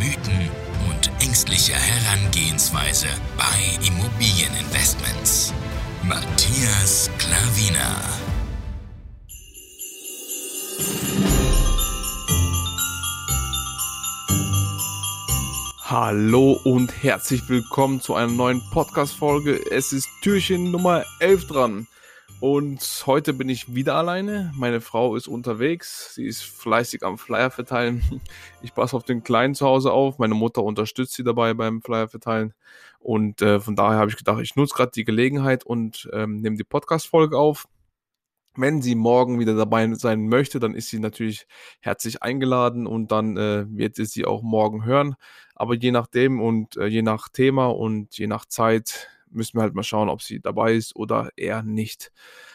Mythen 0.00 0.48
und 0.88 1.10
ängstliche 1.22 1.74
Herangehensweise 1.74 3.08
bei 3.36 3.86
Immobilieninvestments. 3.86 5.52
Matthias 6.02 7.10
Klavina. 7.18 8.00
Hallo 15.84 16.58
und 16.64 17.02
herzlich 17.02 17.46
willkommen 17.50 18.00
zu 18.00 18.14
einer 18.14 18.32
neuen 18.32 18.62
Podcast-Folge. 18.70 19.70
Es 19.70 19.92
ist 19.92 20.08
Türchen 20.22 20.70
Nummer 20.70 21.04
11 21.18 21.46
dran. 21.46 21.86
Und 22.40 22.80
heute 23.04 23.34
bin 23.34 23.50
ich 23.50 23.74
wieder 23.74 23.96
alleine. 23.96 24.50
Meine 24.56 24.80
Frau 24.80 25.14
ist 25.14 25.28
unterwegs. 25.28 26.14
Sie 26.14 26.24
ist 26.24 26.42
fleißig 26.42 27.02
am 27.02 27.18
Flyer 27.18 27.50
verteilen. 27.50 28.02
Ich 28.62 28.74
passe 28.74 28.96
auf 28.96 29.04
den 29.04 29.22
Kleinen 29.22 29.54
zu 29.54 29.66
Hause 29.66 29.92
auf. 29.92 30.18
Meine 30.18 30.34
Mutter 30.34 30.62
unterstützt 30.62 31.14
sie 31.14 31.24
dabei 31.24 31.54
beim 31.54 31.82
Flyer 31.82 32.08
verteilen. 32.08 32.54
Und 32.98 33.42
äh, 33.42 33.60
von 33.60 33.76
daher 33.76 33.98
habe 33.98 34.10
ich 34.10 34.16
gedacht, 34.16 34.40
ich 34.42 34.56
nutze 34.56 34.74
gerade 34.74 34.92
die 34.94 35.04
Gelegenheit 35.04 35.64
und 35.64 36.08
ähm, 36.12 36.40
nehme 36.40 36.56
die 36.56 36.64
Podcast-Folge 36.64 37.38
auf. 37.38 37.66
Wenn 38.56 38.82
sie 38.82 38.94
morgen 38.94 39.38
wieder 39.38 39.54
dabei 39.54 39.92
sein 39.94 40.28
möchte, 40.28 40.60
dann 40.60 40.74
ist 40.74 40.88
sie 40.88 40.98
natürlich 40.98 41.46
herzlich 41.80 42.22
eingeladen 42.22 42.86
und 42.86 43.12
dann 43.12 43.36
äh, 43.36 43.66
wird 43.68 43.96
sie 43.96 44.06
sie 44.06 44.24
auch 44.24 44.42
morgen 44.42 44.84
hören. 44.84 45.14
Aber 45.54 45.74
je 45.74 45.90
nachdem 45.90 46.40
und 46.40 46.76
äh, 46.76 46.86
je 46.86 47.02
nach 47.02 47.28
Thema 47.28 47.66
und 47.66 48.16
je 48.16 48.26
nach 48.26 48.46
Zeit 48.46 49.08
müssen 49.30 49.58
wir 49.58 49.62
halt 49.62 49.74
mal 49.74 49.82
schauen, 49.82 50.08
ob 50.08 50.22
sie 50.22 50.40
dabei 50.40 50.74
ist 50.74 50.94
oder 50.96 51.30
eher 51.36 51.62
nicht. 51.62 52.12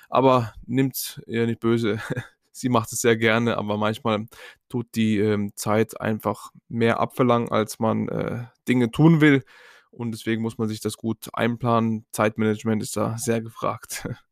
Aber 0.09 0.53
nimmt 0.65 1.21
ihr 1.27 1.45
nicht 1.45 1.59
böse. 1.59 1.99
sie 2.51 2.69
macht 2.69 2.91
es 2.93 3.01
sehr 3.01 3.17
gerne, 3.17 3.57
aber 3.57 3.77
manchmal 3.77 4.27
tut 4.69 4.87
die 4.95 5.19
ähm, 5.19 5.51
Zeit 5.55 5.99
einfach 5.99 6.51
mehr 6.69 6.99
abverlangen, 6.99 7.51
als 7.51 7.79
man 7.79 8.07
äh, 8.07 8.45
Dinge 8.67 8.91
tun 8.91 9.21
will. 9.21 9.43
Und 9.91 10.11
deswegen 10.11 10.41
muss 10.41 10.57
man 10.57 10.67
sich 10.67 10.81
das 10.81 10.97
gut 10.97 11.29
einplanen. 11.33 12.05
Zeitmanagement 12.11 12.81
ist 12.83 12.97
da 12.97 13.17
sehr 13.17 13.41
gefragt. 13.41 14.07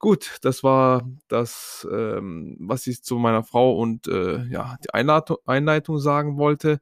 Gut, 0.00 0.38
das 0.42 0.62
war 0.62 1.08
das, 1.28 1.86
ähm, 1.90 2.56
was 2.60 2.86
ich 2.86 3.02
zu 3.02 3.16
meiner 3.16 3.42
Frau 3.42 3.78
und 3.78 4.06
äh, 4.06 4.44
ja, 4.48 4.76
die 4.84 4.92
Einleitung, 4.92 5.38
Einleitung 5.46 5.98
sagen 5.98 6.36
wollte. 6.36 6.80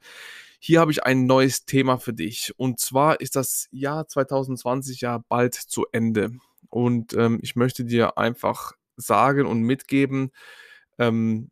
Hier 0.65 0.79
habe 0.79 0.93
ich 0.93 1.03
ein 1.03 1.27
neues 1.27 1.65
Thema 1.65 1.99
für 1.99 2.13
dich. 2.13 2.53
Und 2.57 2.79
zwar 2.79 3.21
ist 3.21 3.35
das 3.35 3.67
Jahr 3.73 4.07
2020 4.07 5.01
ja 5.01 5.19
bald 5.29 5.55
zu 5.55 5.87
Ende. 5.91 6.31
Und 6.69 7.15
ähm, 7.15 7.41
ich 7.43 7.57
möchte 7.57 7.85
dir 7.85 8.17
einfach 8.17 8.71
sagen 8.97 9.47
und 9.47 9.63
mitgeben, 9.63 10.31
ähm, 11.01 11.51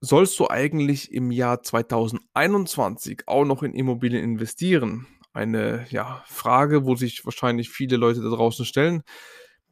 sollst 0.00 0.36
du 0.40 0.48
eigentlich 0.48 1.12
im 1.12 1.30
Jahr 1.30 1.62
2021 1.62 3.22
auch 3.28 3.44
noch 3.44 3.62
in 3.62 3.72
Immobilien 3.72 4.24
investieren? 4.24 5.06
Eine 5.32 5.86
ja, 5.90 6.24
Frage, 6.26 6.86
wo 6.86 6.96
sich 6.96 7.24
wahrscheinlich 7.24 7.70
viele 7.70 7.96
Leute 7.96 8.20
da 8.20 8.30
draußen 8.30 8.64
stellen 8.64 9.04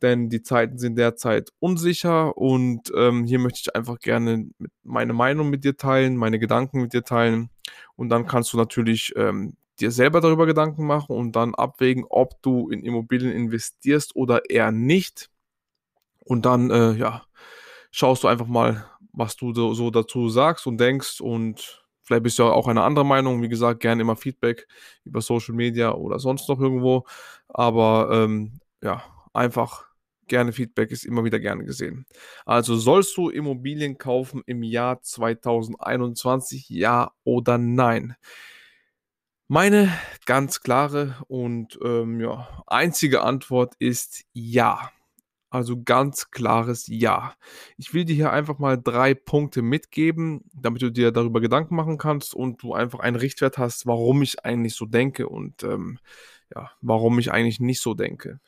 denn 0.02 0.28
die 0.28 0.42
Zeiten 0.42 0.78
sind 0.78 0.96
derzeit 0.96 1.50
unsicher 1.60 2.36
und 2.36 2.92
ähm, 2.96 3.24
hier 3.24 3.38
möchte 3.38 3.60
ich 3.62 3.76
einfach 3.76 3.98
gerne 3.98 4.50
meine 4.82 5.12
Meinung 5.12 5.50
mit 5.50 5.64
dir 5.64 5.76
teilen, 5.76 6.16
meine 6.16 6.38
Gedanken 6.38 6.82
mit 6.82 6.92
dir 6.92 7.04
teilen 7.04 7.50
und 7.96 8.08
dann 8.08 8.26
kannst 8.26 8.52
du 8.52 8.56
natürlich 8.56 9.12
ähm, 9.16 9.56
dir 9.80 9.90
selber 9.90 10.20
darüber 10.20 10.46
Gedanken 10.46 10.86
machen 10.86 11.16
und 11.16 11.36
dann 11.36 11.54
abwägen, 11.54 12.04
ob 12.08 12.42
du 12.42 12.68
in 12.68 12.84
Immobilien 12.84 13.32
investierst 13.32 14.16
oder 14.16 14.50
eher 14.50 14.72
nicht 14.72 15.30
und 16.20 16.44
dann 16.46 16.70
äh, 16.70 16.92
ja 16.92 17.22
schaust 17.90 18.24
du 18.24 18.28
einfach 18.28 18.46
mal, 18.46 18.86
was 19.12 19.36
du 19.36 19.52
so, 19.52 19.90
dazu 19.90 20.28
sagst 20.28 20.66
und 20.66 20.78
denkst 20.78 21.20
und 21.20 21.82
Vielleicht 22.04 22.24
bist 22.24 22.38
du 22.38 22.42
ja 22.42 22.50
auch 22.50 22.66
eine 22.66 22.82
andere 22.82 23.06
Meinung. 23.06 23.42
Wie 23.42 23.48
gesagt, 23.48 23.80
gerne 23.80 24.02
immer 24.02 24.16
Feedback 24.16 24.66
über 25.04 25.20
Social 25.20 25.54
Media 25.54 25.92
oder 25.92 26.18
sonst 26.18 26.48
noch 26.48 26.60
irgendwo. 26.60 27.06
Aber 27.48 28.10
ähm, 28.12 28.60
ja, 28.82 29.02
einfach 29.32 29.86
gerne 30.28 30.52
Feedback 30.52 30.90
ist 30.90 31.04
immer 31.04 31.24
wieder 31.24 31.40
gerne 31.40 31.64
gesehen. 31.64 32.06
Also 32.46 32.76
sollst 32.76 33.16
du 33.16 33.28
Immobilien 33.28 33.98
kaufen 33.98 34.42
im 34.46 34.62
Jahr 34.62 35.02
2021, 35.02 36.68
ja 36.70 37.12
oder 37.24 37.58
nein? 37.58 38.16
Meine 39.48 39.92
ganz 40.24 40.60
klare 40.62 41.16
und 41.28 41.78
ähm, 41.84 42.20
ja, 42.20 42.62
einzige 42.66 43.22
Antwort 43.22 43.74
ist 43.78 44.24
ja. 44.32 44.90
Also 45.50 45.82
ganz 45.82 46.30
klares 46.30 46.86
Ja. 46.86 47.34
Ich 47.76 47.92
will 47.92 48.06
dir 48.06 48.14
hier 48.14 48.32
einfach 48.32 48.58
mal 48.58 48.80
drei 48.82 49.12
Punkte 49.12 49.60
mitgeben, 49.60 50.44
damit 50.54 50.80
du 50.80 50.90
dir 50.90 51.12
darüber 51.12 51.42
Gedanken 51.42 51.76
machen 51.76 51.98
kannst 51.98 52.34
und 52.34 52.62
du 52.62 52.72
einfach 52.72 53.00
einen 53.00 53.16
Richtwert 53.16 53.58
hast, 53.58 53.86
warum 53.86 54.22
ich 54.22 54.42
eigentlich 54.46 54.74
so 54.74 54.86
denke 54.86 55.28
und 55.28 55.62
ähm, 55.62 55.98
ja, 56.54 56.70
warum 56.80 57.18
ich 57.18 57.30
eigentlich 57.32 57.60
nicht 57.60 57.82
so 57.82 57.92
denke. 57.92 58.40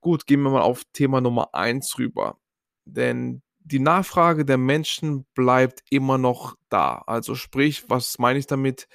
Gut, 0.00 0.26
gehen 0.26 0.42
wir 0.42 0.50
mal 0.50 0.62
auf 0.62 0.82
Thema 0.92 1.20
Nummer 1.20 1.54
1 1.54 1.98
rüber. 1.98 2.38
Denn 2.84 3.42
die 3.58 3.80
Nachfrage 3.80 4.44
der 4.44 4.58
Menschen 4.58 5.26
bleibt 5.34 5.82
immer 5.90 6.18
noch 6.18 6.54
da. 6.68 7.02
Also 7.06 7.34
sprich, 7.34 7.84
was 7.88 8.18
meine 8.18 8.38
ich 8.38 8.46
damit? 8.46 8.86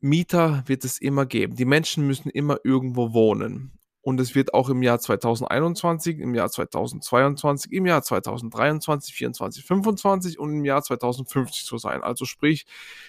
Mieter 0.00 0.62
wird 0.66 0.84
es 0.84 0.98
immer 0.98 1.26
geben. 1.26 1.56
Die 1.56 1.64
Menschen 1.64 2.06
müssen 2.06 2.30
immer 2.30 2.58
irgendwo 2.64 3.12
wohnen. 3.12 3.78
Und 4.04 4.20
es 4.20 4.34
wird 4.34 4.52
auch 4.52 4.68
im 4.68 4.82
Jahr 4.82 5.00
2021, 5.00 6.18
im 6.18 6.34
Jahr 6.34 6.50
2022, 6.50 7.72
im 7.72 7.86
Jahr 7.86 8.02
2023, 8.02 9.14
2024, 9.14 9.64
2025 9.64 10.38
und 10.38 10.52
im 10.52 10.64
Jahr 10.66 10.82
2050 10.82 11.64
so 11.64 11.78
sein. 11.78 12.02
Also 12.02 12.26
sprich, 12.26 12.66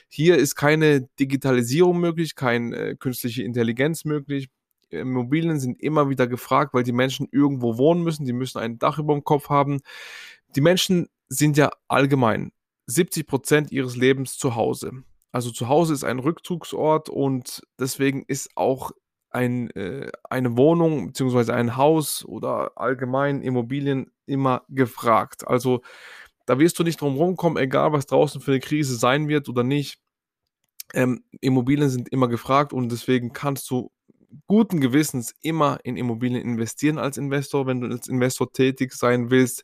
hier 0.08 0.38
ist 0.38 0.56
keine 0.56 1.02
Digitalisierung 1.20 2.00
möglich, 2.00 2.36
keine 2.36 2.76
äh, 2.78 2.96
künstliche 2.96 3.44
Intelligenz 3.44 4.06
möglich. 4.06 4.48
Immobilien 4.90 5.60
sind 5.60 5.82
immer 5.82 6.10
wieder 6.10 6.28
gefragt, 6.28 6.74
weil 6.74 6.84
die 6.84 6.92
Menschen 6.92 7.28
irgendwo 7.32 7.78
wohnen 7.78 8.04
müssen, 8.04 8.26
die 8.26 8.34
müssen 8.34 8.60
ein 8.60 8.80
Dach 8.80 9.00
über 9.00 9.14
dem 9.14 9.24
Kopf 9.24 9.50
haben. 9.50 9.82
Die 10.56 10.62
Menschen 10.62 11.08
sind 11.28 11.58
ja 11.58 11.72
allgemein 11.88 12.52
70 12.88 13.28
Prozent 13.28 13.72
ihres 13.72 13.96
Lebens 13.96 14.38
zu 14.38 14.56
Hause. 14.56 14.92
Also 15.32 15.52
zu 15.52 15.68
Hause 15.68 15.94
ist 15.94 16.04
ein 16.04 16.20
Rückzugsort 16.20 17.10
und 17.10 17.62
deswegen 17.80 18.24
ist 18.28 18.52
auch 18.56 18.92
ein, 19.32 19.70
äh, 19.72 20.10
eine 20.30 20.56
Wohnung 20.56 21.08
bzw. 21.08 21.52
ein 21.52 21.76
Haus 21.76 22.24
oder 22.24 22.72
allgemein 22.78 23.42
Immobilien 23.42 24.12
immer 24.26 24.64
gefragt. 24.70 25.46
Also 25.46 25.82
da 26.46 26.58
wirst 26.58 26.80
du 26.80 26.84
nicht 26.84 27.02
drum 27.02 27.18
rumkommen, 27.18 27.62
egal 27.62 27.92
was 27.92 28.06
draußen 28.06 28.40
für 28.40 28.52
eine 28.52 28.60
Krise 28.62 28.96
sein 28.96 29.28
wird 29.28 29.50
oder 29.50 29.64
nicht. 29.64 30.00
Ähm, 30.94 31.24
Immobilien 31.42 31.90
sind 31.90 32.10
immer 32.10 32.28
gefragt 32.28 32.72
und 32.72 32.90
deswegen 32.90 33.34
kannst 33.34 33.70
du 33.70 33.92
guten 34.48 34.82
Gewissens 34.82 35.34
immer 35.42 35.80
in 35.84 35.98
Immobilien 35.98 36.42
investieren 36.42 36.98
als 36.98 37.18
Investor, 37.18 37.68
wenn 37.68 37.82
du 37.82 37.88
als 37.88 38.08
Investor 38.08 38.52
tätig 38.52 38.94
sein 38.94 39.30
willst. 39.30 39.64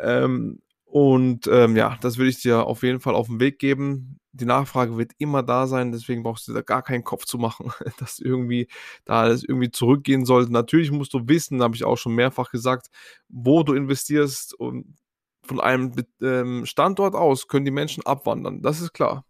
Ähm, 0.00 0.60
und 0.84 1.46
ähm, 1.46 1.76
ja, 1.76 1.98
das 2.00 2.18
würde 2.18 2.30
ich 2.30 2.42
dir 2.42 2.66
auf 2.66 2.82
jeden 2.82 3.00
Fall 3.00 3.14
auf 3.14 3.28
den 3.28 3.40
Weg 3.40 3.58
geben. 3.58 4.18
Die 4.32 4.44
Nachfrage 4.44 4.96
wird 4.96 5.12
immer 5.18 5.42
da 5.42 5.66
sein, 5.66 5.92
deswegen 5.92 6.22
brauchst 6.22 6.48
du 6.48 6.52
da 6.52 6.62
gar 6.62 6.82
keinen 6.82 7.04
Kopf 7.04 7.24
zu 7.26 7.38
machen, 7.38 7.72
dass 7.98 8.18
irgendwie 8.18 8.68
da 9.04 9.20
alles 9.22 9.44
irgendwie 9.44 9.70
zurückgehen 9.70 10.24
sollte. 10.24 10.52
Natürlich 10.52 10.90
musst 10.90 11.14
du 11.14 11.28
wissen, 11.28 11.62
habe 11.62 11.76
ich 11.76 11.84
auch 11.84 11.96
schon 11.96 12.14
mehrfach 12.14 12.50
gesagt, 12.50 12.88
wo 13.28 13.62
du 13.62 13.74
investierst 13.74 14.54
und 14.54 14.96
von 15.44 15.60
einem 15.60 15.92
ähm, 16.22 16.66
Standort 16.66 17.14
aus 17.14 17.48
können 17.48 17.64
die 17.64 17.70
Menschen 17.70 18.04
abwandern. 18.04 18.62
Das 18.62 18.80
ist 18.80 18.92
klar 18.92 19.24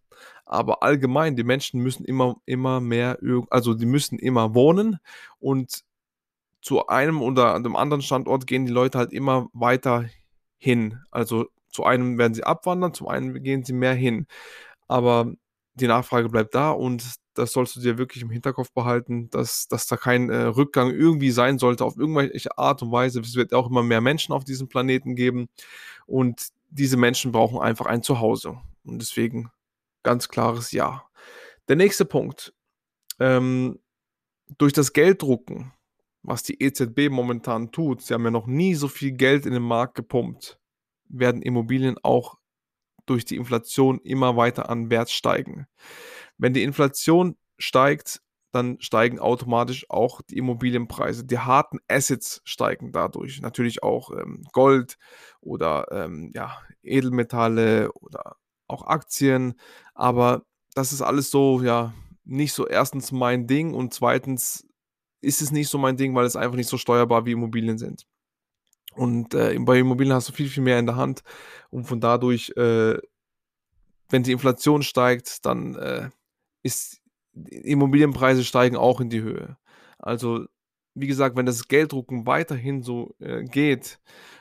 aber 0.50 0.82
allgemein, 0.82 1.36
die 1.36 1.44
Menschen 1.44 1.80
müssen 1.80 2.04
immer, 2.04 2.36
immer 2.44 2.80
mehr, 2.80 3.18
also 3.50 3.74
die 3.74 3.86
müssen 3.86 4.18
immer 4.18 4.52
wohnen 4.54 4.98
und 5.38 5.84
zu 6.60 6.88
einem 6.88 7.22
oder 7.22 7.54
einem 7.54 7.76
anderen 7.76 8.02
Standort 8.02 8.46
gehen 8.48 8.66
die 8.66 8.72
Leute 8.72 8.98
halt 8.98 9.12
immer 9.12 9.48
weiter 9.52 10.06
hin. 10.58 10.98
Also 11.12 11.46
zu 11.70 11.84
einem 11.84 12.18
werden 12.18 12.34
sie 12.34 12.42
abwandern, 12.44 12.92
zum 12.94 13.06
einen 13.06 13.42
gehen 13.44 13.64
sie 13.64 13.72
mehr 13.72 13.94
hin. 13.94 14.26
Aber 14.88 15.32
die 15.74 15.86
Nachfrage 15.86 16.28
bleibt 16.28 16.54
da 16.54 16.72
und 16.72 17.14
das 17.34 17.52
sollst 17.52 17.76
du 17.76 17.80
dir 17.80 17.96
wirklich 17.96 18.24
im 18.24 18.30
Hinterkopf 18.30 18.72
behalten, 18.72 19.30
dass, 19.30 19.68
dass 19.68 19.86
da 19.86 19.96
kein 19.96 20.30
äh, 20.30 20.42
Rückgang 20.42 20.90
irgendwie 20.90 21.30
sein 21.30 21.58
sollte 21.58 21.84
auf 21.84 21.96
irgendwelche 21.96 22.58
Art 22.58 22.82
und 22.82 22.90
Weise. 22.90 23.20
Es 23.20 23.36
wird 23.36 23.54
auch 23.54 23.70
immer 23.70 23.84
mehr 23.84 24.00
Menschen 24.00 24.32
auf 24.32 24.42
diesem 24.42 24.68
Planeten 24.68 25.14
geben 25.14 25.48
und 26.06 26.48
diese 26.70 26.96
Menschen 26.96 27.30
brauchen 27.30 27.60
einfach 27.60 27.86
ein 27.86 28.02
Zuhause. 28.02 28.58
Und 28.84 29.00
deswegen 29.00 29.50
ganz 30.02 30.28
klares 30.28 30.72
Ja. 30.72 31.06
Der 31.68 31.76
nächste 31.76 32.04
Punkt. 32.04 32.52
Ähm, 33.18 33.78
durch 34.58 34.72
das 34.72 34.92
Gelddrucken, 34.92 35.72
was 36.22 36.42
die 36.42 36.62
EZB 36.62 37.10
momentan 37.10 37.70
tut, 37.70 38.02
sie 38.02 38.14
haben 38.14 38.24
ja 38.24 38.30
noch 38.30 38.46
nie 38.46 38.74
so 38.74 38.88
viel 38.88 39.12
Geld 39.12 39.46
in 39.46 39.52
den 39.52 39.62
Markt 39.62 39.94
gepumpt, 39.94 40.58
werden 41.08 41.42
Immobilien 41.42 41.96
auch 42.02 42.38
durch 43.06 43.24
die 43.24 43.36
Inflation 43.36 44.00
immer 44.00 44.36
weiter 44.36 44.68
an 44.68 44.90
Wert 44.90 45.10
steigen. 45.10 45.66
Wenn 46.38 46.54
die 46.54 46.62
Inflation 46.62 47.36
steigt, 47.58 48.20
dann 48.52 48.80
steigen 48.80 49.20
automatisch 49.20 49.86
auch 49.88 50.22
die 50.22 50.38
Immobilienpreise. 50.38 51.24
Die 51.24 51.38
harten 51.38 51.78
Assets 51.88 52.40
steigen 52.44 52.92
dadurch. 52.92 53.40
Natürlich 53.40 53.82
auch 53.82 54.10
ähm, 54.10 54.44
Gold 54.52 54.96
oder 55.40 55.86
ähm, 55.92 56.32
ja, 56.34 56.60
Edelmetalle 56.82 57.92
oder 57.92 58.36
auch 58.70 58.86
Aktien. 58.86 59.54
Aber 59.94 60.42
das 60.74 60.92
ist 60.92 61.02
alles 61.02 61.30
so, 61.30 61.62
ja, 61.62 61.92
nicht 62.24 62.52
so 62.52 62.66
erstens 62.66 63.12
mein 63.12 63.46
Ding 63.46 63.74
und 63.74 63.92
zweitens 63.92 64.66
ist 65.20 65.42
es 65.42 65.50
nicht 65.50 65.68
so 65.68 65.78
mein 65.78 65.96
Ding, 65.96 66.14
weil 66.14 66.24
es 66.24 66.36
einfach 66.36 66.56
nicht 66.56 66.68
so 66.68 66.78
steuerbar 66.78 67.26
wie 67.26 67.32
Immobilien 67.32 67.78
sind. 67.78 68.06
Und 68.94 69.34
äh, 69.34 69.56
bei 69.60 69.78
Immobilien 69.78 70.14
hast 70.14 70.28
du 70.28 70.32
viel, 70.32 70.48
viel 70.48 70.62
mehr 70.62 70.78
in 70.78 70.86
der 70.86 70.96
Hand 70.96 71.22
und 71.70 71.84
von 71.84 72.00
dadurch, 72.00 72.50
äh, 72.56 72.98
wenn 74.08 74.22
die 74.22 74.32
Inflation 74.32 74.82
steigt, 74.82 75.44
dann 75.46 75.76
äh, 75.76 76.10
ist 76.62 77.00
Immobilienpreise 77.32 78.44
steigen 78.44 78.76
auch 78.76 79.00
in 79.00 79.10
die 79.10 79.22
Höhe. 79.22 79.56
Also, 79.98 80.46
wie 80.94 81.06
gesagt, 81.06 81.36
wenn 81.36 81.46
das 81.46 81.68
Gelddrucken 81.68 82.26
weiterhin 82.26 82.82
so 82.82 83.14
äh, 83.20 83.44
geht 83.44 84.00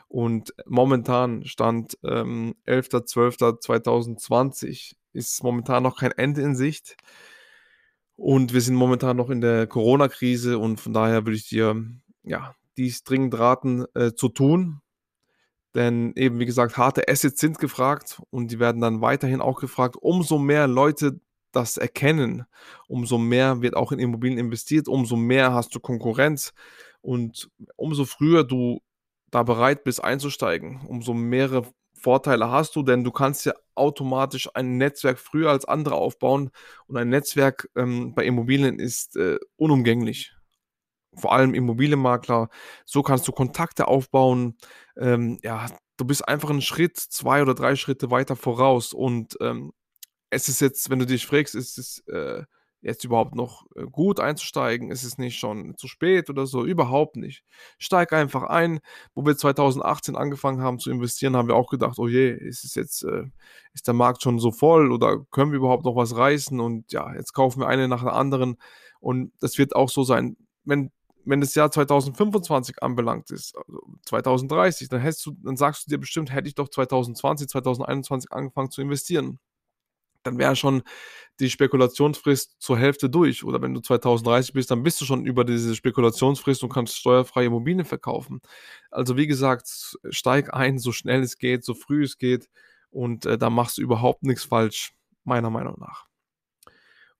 und 0.09 0.53
momentan 0.65 1.45
stand 1.45 1.97
ähm, 2.03 2.55
11.12.2020 2.67 4.95
ist 5.13 5.41
momentan 5.43 5.83
noch 5.83 5.97
kein 5.97 6.11
Ende 6.11 6.41
in 6.41 6.55
Sicht 6.55 6.97
und 8.15 8.53
wir 8.53 8.59
sind 8.59 8.75
momentan 8.75 9.15
noch 9.15 9.29
in 9.29 9.39
der 9.39 9.65
Corona-Krise 9.65 10.59
und 10.59 10.81
von 10.81 10.91
daher 10.93 11.25
würde 11.25 11.37
ich 11.37 11.47
dir 11.47 11.81
ja 12.23 12.53
dies 12.75 13.03
dringend 13.03 13.39
raten 13.39 13.85
äh, 13.93 14.13
zu 14.13 14.27
tun. 14.29 14.81
Denn 15.75 16.13
eben, 16.15 16.39
wie 16.39 16.45
gesagt, 16.45 16.77
harte 16.77 17.07
Assets 17.07 17.39
sind 17.39 17.59
gefragt 17.59 18.21
und 18.31 18.51
die 18.51 18.59
werden 18.59 18.81
dann 18.81 19.01
weiterhin 19.01 19.39
auch 19.39 19.61
gefragt. 19.61 19.95
Umso 20.01 20.39
mehr 20.39 20.67
Leute 20.67 21.21
das 21.51 21.77
erkennen, 21.77 22.45
umso 22.87 23.17
mehr 23.17 23.61
wird 23.61 23.75
auch 23.75 23.91
in 23.91 23.99
Immobilien 23.99 24.39
investiert, 24.39 24.87
umso 24.87 25.15
mehr 25.15 25.53
hast 25.53 25.73
du 25.73 25.79
Konkurrenz 25.79 26.53
und 27.01 27.49
umso 27.75 28.05
früher 28.05 28.43
du 28.43 28.81
da 29.31 29.43
bereit 29.43 29.83
bist 29.83 30.03
einzusteigen, 30.03 30.85
umso 30.87 31.13
mehrere 31.13 31.63
Vorteile 31.93 32.49
hast 32.49 32.75
du, 32.75 32.83
denn 32.83 33.03
du 33.03 33.11
kannst 33.11 33.45
ja 33.45 33.53
automatisch 33.75 34.49
ein 34.53 34.77
Netzwerk 34.77 35.19
früher 35.19 35.49
als 35.51 35.65
andere 35.65 35.95
aufbauen 35.95 36.51
und 36.87 36.97
ein 36.97 37.09
Netzwerk 37.09 37.69
ähm, 37.75 38.13
bei 38.15 38.25
Immobilien 38.25 38.79
ist 38.79 39.17
äh, 39.17 39.37
unumgänglich. 39.57 40.33
Vor 41.15 41.33
allem 41.33 41.53
Immobilienmakler. 41.53 42.49
So 42.85 43.03
kannst 43.03 43.27
du 43.27 43.31
Kontakte 43.31 43.87
aufbauen. 43.87 44.57
Ähm, 44.95 45.39
ja, 45.43 45.67
du 45.97 46.05
bist 46.05 46.27
einfach 46.27 46.49
einen 46.49 46.61
Schritt, 46.61 46.97
zwei 46.97 47.41
oder 47.41 47.55
drei 47.55 47.75
Schritte 47.75 48.11
weiter 48.11 48.35
voraus 48.35 48.93
und 48.93 49.35
ähm, 49.41 49.73
es 50.29 50.47
ist 50.47 50.61
jetzt, 50.61 50.89
wenn 50.89 50.99
du 50.99 51.05
dich 51.05 51.25
fragst, 51.25 51.55
ist 51.55 51.77
es 51.77 51.99
äh, 52.07 52.43
jetzt 52.81 53.03
überhaupt 53.03 53.35
noch 53.35 53.65
äh, 53.75 53.83
gut 53.83 54.19
einzusteigen? 54.19 54.91
Ist 54.91 55.03
es 55.03 55.17
nicht 55.17 55.37
schon 55.37 55.75
zu 55.77 55.87
spät 55.87 56.29
oder 56.29 56.45
so? 56.45 56.63
Überhaupt 56.65 57.15
nicht. 57.15 57.43
Steig 57.77 58.13
einfach 58.13 58.43
ein. 58.43 58.79
Wo 59.13 59.25
wir 59.25 59.37
2018 59.37 60.15
angefangen 60.15 60.61
haben 60.61 60.79
zu 60.79 60.91
investieren, 60.91 61.35
haben 61.35 61.47
wir 61.47 61.55
auch 61.55 61.69
gedacht, 61.69 61.99
oh 61.99 62.07
je, 62.07 62.31
ist 62.31 62.63
es 62.63 62.75
jetzt, 62.75 63.03
äh, 63.03 63.25
ist 63.73 63.87
der 63.87 63.93
Markt 63.93 64.23
schon 64.23 64.39
so 64.39 64.51
voll 64.51 64.91
oder 64.91 65.25
können 65.31 65.51
wir 65.51 65.57
überhaupt 65.57 65.85
noch 65.85 65.95
was 65.95 66.15
reißen? 66.15 66.59
Und 66.59 66.91
ja, 66.91 67.13
jetzt 67.15 67.33
kaufen 67.33 67.61
wir 67.61 67.67
eine 67.67 67.87
nach 67.87 68.03
der 68.03 68.13
anderen. 68.13 68.57
Und 68.99 69.33
das 69.39 69.57
wird 69.57 69.75
auch 69.75 69.89
so 69.89 70.03
sein, 70.03 70.37
wenn 70.63 70.91
wenn 71.25 71.41
das 71.41 71.53
Jahr 71.53 71.69
2025 71.69 72.81
anbelangt 72.81 73.29
ist, 73.29 73.55
also 73.55 73.81
2030, 74.05 74.89
dann, 74.89 75.03
du, 75.03 75.31
dann 75.43 75.57
sagst 75.57 75.85
du 75.85 75.89
dir 75.91 75.99
bestimmt, 75.99 76.33
hätte 76.33 76.47
ich 76.47 76.55
doch 76.55 76.69
2020, 76.69 77.47
2021 77.49 78.31
angefangen 78.31 78.71
zu 78.71 78.81
investieren 78.81 79.39
dann 80.23 80.37
wäre 80.37 80.55
schon 80.55 80.83
die 81.39 81.49
Spekulationsfrist 81.49 82.55
zur 82.59 82.77
Hälfte 82.77 83.09
durch. 83.09 83.43
Oder 83.43 83.61
wenn 83.61 83.73
du 83.73 83.79
2030 83.79 84.53
bist, 84.53 84.71
dann 84.71 84.83
bist 84.83 84.99
du 84.99 85.05
schon 85.05 85.25
über 85.25 85.45
diese 85.45 85.75
Spekulationsfrist 85.75 86.63
und 86.63 86.73
kannst 86.73 86.97
steuerfreie 86.97 87.45
Immobilien 87.45 87.85
verkaufen. 87.85 88.41
Also 88.91 89.17
wie 89.17 89.27
gesagt, 89.27 89.97
steig 90.09 90.53
ein, 90.53 90.79
so 90.79 90.91
schnell 90.91 91.21
es 91.21 91.37
geht, 91.37 91.63
so 91.63 91.73
früh 91.73 92.03
es 92.03 92.17
geht 92.17 92.49
und 92.89 93.25
äh, 93.25 93.37
da 93.37 93.49
machst 93.49 93.77
du 93.77 93.81
überhaupt 93.81 94.23
nichts 94.23 94.43
falsch, 94.43 94.93
meiner 95.23 95.49
Meinung 95.49 95.79
nach. 95.79 96.07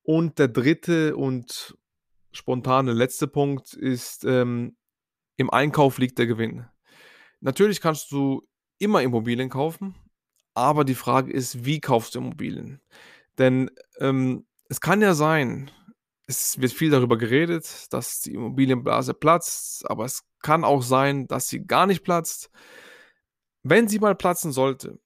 Und 0.02 0.40
der 0.40 0.48
dritte 0.48 1.16
und 1.16 1.78
spontane 2.31 2.94
letzte 2.94 3.28
Punkt 3.28 3.74
ist, 3.74 4.25
ähm, 4.25 4.75
im 5.38 5.50
Einkauf 5.50 5.98
liegt 5.98 6.18
der 6.18 6.28
Gewinn. 6.28 6.66
Natürlich 7.40 7.80
kannst 7.80 8.12
du 8.12 8.45
immer 8.80 9.02
Immobilien 9.02 9.50
kaufen, 9.50 9.95
aber 10.59 10.83
die 10.83 10.95
Frage 10.95 11.31
ist, 11.31 11.65
wie 11.65 11.79
kaufst 11.79 12.15
du 12.15 12.19
Immobilien? 12.19 12.81
Denn 13.38 13.71
ähm, 14.00 14.45
es 14.67 14.81
kann 14.81 15.01
ja 15.01 15.13
sein, 15.13 15.71
es 16.27 16.59
wird 16.61 16.73
viel 16.73 16.91
darüber 16.91 17.17
geredet, 17.17 17.91
dass 17.91 18.21
die 18.21 18.33
Immobilienblase 18.33 19.13
platzt, 19.13 19.89
aber 19.89 20.06
es 20.06 20.23
kann 20.41 20.63
auch 20.63 20.83
sein, 20.83 21.27
dass 21.27 21.47
sie 21.47 21.65
gar 21.65 21.88
nicht 21.88 22.03
platzt. 22.03 22.51
Wenn 23.63 23.88
sie 23.88 24.00
mal 24.00 24.15
platzen 24.15 24.51
sollte, 24.51 25.00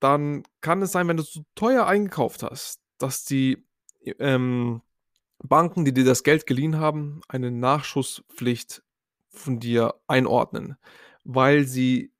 dann 0.00 0.42
kann 0.60 0.82
es 0.82 0.92
sein, 0.92 1.08
wenn 1.08 1.16
du 1.16 1.22
zu 1.22 1.44
teuer 1.54 1.86
eingekauft 1.86 2.42
hast, 2.42 2.80
dass 2.98 3.24
die 3.24 3.64
ähm, 4.18 4.82
Banken, 5.38 5.84
die 5.84 5.94
dir 5.94 6.04
das 6.04 6.22
Geld 6.22 6.46
geliehen 6.46 6.78
haben, 6.78 7.20
eine 7.28 7.50
Nachschusspflicht 7.50 8.82
von 9.30 9.60
dir 9.60 9.94
einordnen, 10.06 10.76
weil 11.24 11.64
sie 11.64 12.12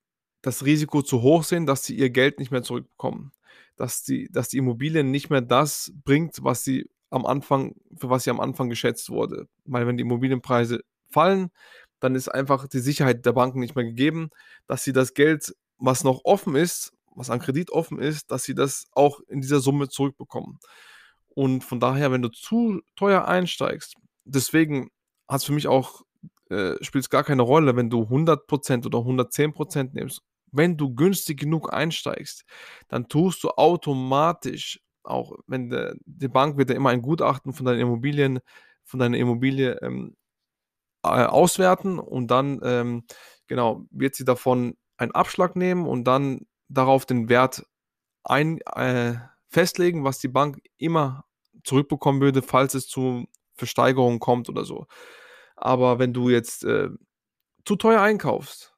das 0.42 0.64
Risiko 0.64 1.02
zu 1.02 1.22
hoch 1.22 1.44
sehen, 1.44 1.66
dass 1.66 1.84
sie 1.84 1.96
ihr 1.96 2.10
Geld 2.10 2.38
nicht 2.38 2.50
mehr 2.50 2.62
zurückbekommen. 2.62 3.32
Dass 3.76 4.02
die, 4.02 4.28
dass 4.30 4.48
die 4.48 4.58
Immobilie 4.58 5.04
nicht 5.04 5.30
mehr 5.30 5.40
das 5.40 5.92
bringt, 6.04 6.42
was 6.42 6.64
sie 6.64 6.88
am 7.10 7.26
Anfang, 7.26 7.74
für 7.96 8.10
was 8.10 8.24
sie 8.24 8.30
am 8.30 8.40
Anfang 8.40 8.68
geschätzt 8.68 9.10
wurde. 9.10 9.48
Weil 9.64 9.86
wenn 9.86 9.96
die 9.96 10.02
Immobilienpreise 10.02 10.80
fallen, 11.10 11.50
dann 12.00 12.14
ist 12.14 12.28
einfach 12.28 12.68
die 12.68 12.80
Sicherheit 12.80 13.24
der 13.26 13.32
Banken 13.32 13.60
nicht 13.60 13.74
mehr 13.74 13.84
gegeben, 13.84 14.30
dass 14.66 14.84
sie 14.84 14.92
das 14.92 15.14
Geld, 15.14 15.54
was 15.78 16.04
noch 16.04 16.20
offen 16.24 16.54
ist, 16.54 16.92
was 17.14 17.30
an 17.30 17.40
Kredit 17.40 17.70
offen 17.70 17.98
ist, 17.98 18.30
dass 18.30 18.44
sie 18.44 18.54
das 18.54 18.86
auch 18.92 19.20
in 19.28 19.40
dieser 19.40 19.60
Summe 19.60 19.88
zurückbekommen. 19.88 20.58
Und 21.28 21.64
von 21.64 21.80
daher, 21.80 22.12
wenn 22.12 22.22
du 22.22 22.28
zu 22.28 22.80
teuer 22.96 23.26
einsteigst, 23.26 23.94
deswegen 24.24 24.90
hat 25.28 25.40
es 25.40 25.44
für 25.44 25.52
mich 25.52 25.68
auch, 25.68 26.02
äh, 26.50 26.82
spielt 26.82 27.04
es 27.04 27.10
gar 27.10 27.24
keine 27.24 27.42
Rolle, 27.42 27.76
wenn 27.76 27.90
du 27.90 28.02
100% 28.02 28.86
oder 28.86 28.98
110% 28.98 29.90
nimmst 29.92 30.22
wenn 30.52 30.76
du 30.76 30.94
günstig 30.94 31.38
genug 31.40 31.72
einsteigst, 31.72 32.44
dann 32.88 33.08
tust 33.08 33.42
du 33.44 33.50
automatisch, 33.50 34.80
auch 35.02 35.32
wenn 35.46 35.70
de, 35.70 35.94
die 36.04 36.28
Bank 36.28 36.56
wird 36.58 36.70
ja 36.70 36.76
immer 36.76 36.90
ein 36.90 37.02
Gutachten 37.02 37.52
von 37.52 37.66
deinen 37.66 37.80
Immobilien, 37.80 38.40
von 38.84 39.00
deiner 39.00 39.16
Immobilie 39.18 39.78
ähm, 39.82 40.16
äh, 41.04 41.08
auswerten 41.08 41.98
und 41.98 42.28
dann 42.28 42.60
ähm, 42.62 43.04
genau 43.46 43.86
wird 43.90 44.14
sie 44.14 44.24
davon 44.24 44.76
einen 44.96 45.12
Abschlag 45.12 45.56
nehmen 45.56 45.86
und 45.86 46.04
dann 46.04 46.46
darauf 46.68 47.06
den 47.06 47.28
Wert 47.28 47.66
ein, 48.24 48.60
äh, 48.74 49.14
festlegen, 49.50 50.04
was 50.04 50.18
die 50.18 50.28
Bank 50.28 50.60
immer 50.76 51.24
zurückbekommen 51.64 52.20
würde, 52.20 52.42
falls 52.42 52.74
es 52.74 52.88
zu 52.88 53.26
Versteigerungen 53.54 54.20
kommt 54.20 54.48
oder 54.48 54.64
so. 54.64 54.86
Aber 55.60 55.98
wenn 55.98 56.12
du 56.12 56.30
jetzt 56.30 56.64
äh, 56.64 56.88
zu 57.64 57.76
teuer 57.76 58.00
einkaufst, 58.00 58.74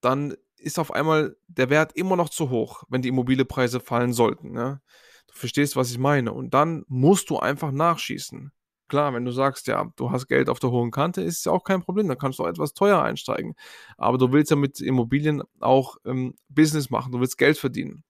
dann 0.00 0.34
ist 0.56 0.78
auf 0.78 0.92
einmal 0.92 1.36
der 1.48 1.70
Wert 1.70 1.92
immer 1.94 2.16
noch 2.16 2.28
zu 2.28 2.50
hoch, 2.50 2.84
wenn 2.88 3.02
die 3.02 3.08
Immobilienpreise 3.08 3.80
fallen 3.80 4.12
sollten. 4.12 4.52
Ne? 4.52 4.80
Du 5.26 5.34
verstehst, 5.34 5.76
was 5.76 5.90
ich 5.90 5.98
meine. 5.98 6.32
Und 6.32 6.54
dann 6.54 6.84
musst 6.88 7.30
du 7.30 7.38
einfach 7.38 7.72
nachschießen. 7.72 8.52
Klar, 8.88 9.14
wenn 9.14 9.24
du 9.24 9.32
sagst, 9.32 9.66
ja, 9.68 9.90
du 9.96 10.10
hast 10.10 10.28
Geld 10.28 10.48
auf 10.50 10.58
der 10.58 10.70
hohen 10.70 10.90
Kante, 10.90 11.22
ist 11.22 11.46
ja 11.46 11.52
auch 11.52 11.64
kein 11.64 11.80
Problem. 11.80 12.08
Dann 12.08 12.18
kannst 12.18 12.38
du 12.38 12.44
auch 12.44 12.48
etwas 12.48 12.74
teuer 12.74 13.00
einsteigen. 13.02 13.54
Aber 13.96 14.18
du 14.18 14.32
willst 14.32 14.50
ja 14.50 14.56
mit 14.56 14.80
Immobilien 14.80 15.42
auch 15.60 15.96
ähm, 16.04 16.34
Business 16.48 16.90
machen. 16.90 17.10
Du 17.10 17.20
willst 17.20 17.38
Geld 17.38 17.56
verdienen. 17.56 18.04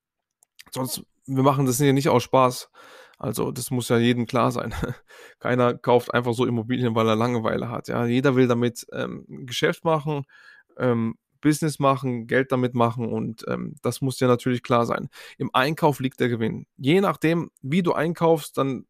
Sonst, 0.72 1.04
wir 1.26 1.42
machen 1.42 1.66
das 1.66 1.78
ja 1.78 1.92
nicht 1.92 2.08
aus 2.08 2.24
Spaß. 2.24 2.70
Also, 3.22 3.52
das 3.52 3.70
muss 3.70 3.88
ja 3.88 3.98
jedem 3.98 4.26
klar 4.26 4.50
sein. 4.50 4.74
Keiner 5.38 5.74
kauft 5.74 6.12
einfach 6.12 6.34
so 6.34 6.44
Immobilien, 6.44 6.96
weil 6.96 7.08
er 7.08 7.14
Langeweile 7.14 7.70
hat. 7.70 7.86
Ja, 7.86 8.04
jeder 8.04 8.34
will 8.34 8.48
damit 8.48 8.84
ähm, 8.92 9.24
Geschäft 9.46 9.84
machen, 9.84 10.24
ähm, 10.76 11.14
Business 11.40 11.78
machen, 11.78 12.26
Geld 12.26 12.50
damit 12.50 12.74
machen 12.74 13.12
und 13.12 13.44
ähm, 13.46 13.76
das 13.82 14.00
muss 14.00 14.16
dir 14.16 14.26
natürlich 14.26 14.64
klar 14.64 14.86
sein. 14.86 15.08
Im 15.38 15.50
Einkauf 15.52 16.00
liegt 16.00 16.18
der 16.18 16.28
Gewinn. 16.30 16.66
Je 16.76 17.00
nachdem, 17.00 17.52
wie 17.62 17.82
du 17.82 17.92
einkaufst, 17.92 18.58
dann 18.58 18.86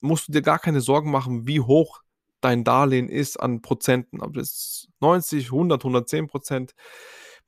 musst 0.00 0.28
du 0.28 0.32
dir 0.32 0.42
gar 0.42 0.58
keine 0.58 0.80
Sorgen 0.80 1.10
machen, 1.10 1.46
wie 1.46 1.60
hoch 1.60 2.00
dein 2.40 2.64
Darlehen 2.64 3.10
ist 3.10 3.38
an 3.38 3.60
Prozenten. 3.60 4.22
Ob 4.22 4.32
das 4.32 4.88
90, 5.00 5.46
100, 5.46 5.82
110 5.82 6.26
Prozent. 6.26 6.74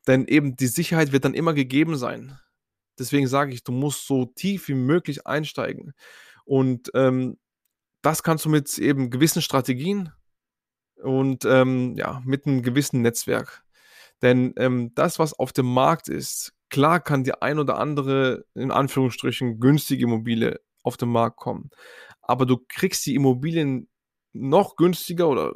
Denn 0.06 0.26
eben 0.26 0.54
die 0.56 0.66
Sicherheit 0.66 1.12
wird 1.12 1.24
dann 1.24 1.34
immer 1.34 1.54
gegeben 1.54 1.96
sein. 1.96 2.38
Deswegen 2.98 3.26
sage 3.26 3.52
ich, 3.54 3.64
du 3.64 3.72
musst 3.72 4.06
so 4.06 4.26
tief 4.26 4.68
wie 4.68 4.74
möglich 4.74 5.26
einsteigen. 5.26 5.94
Und 6.46 6.90
ähm, 6.94 7.38
das 8.02 8.22
kannst 8.22 8.44
du 8.44 8.48
mit 8.48 8.78
eben 8.78 9.10
gewissen 9.10 9.42
Strategien 9.42 10.12
und 11.02 11.44
ähm, 11.44 11.94
ja, 11.96 12.22
mit 12.24 12.46
einem 12.46 12.62
gewissen 12.62 13.02
Netzwerk. 13.02 13.64
Denn 14.22 14.54
ähm, 14.56 14.92
das, 14.94 15.18
was 15.18 15.38
auf 15.38 15.52
dem 15.52 15.66
Markt 15.66 16.08
ist, 16.08 16.54
klar 16.70 17.00
kann 17.00 17.24
die 17.24 17.34
ein 17.34 17.58
oder 17.58 17.78
andere, 17.78 18.44
in 18.54 18.70
Anführungsstrichen, 18.70 19.60
günstige 19.60 20.04
Immobilie 20.04 20.60
auf 20.82 20.96
den 20.96 21.10
Markt 21.10 21.36
kommen. 21.36 21.70
Aber 22.22 22.46
du 22.46 22.58
kriegst 22.68 23.04
die 23.06 23.14
Immobilien 23.14 23.88
noch 24.32 24.76
günstiger 24.76 25.28
oder 25.28 25.54